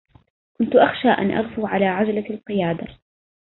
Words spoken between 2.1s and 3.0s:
القيادة.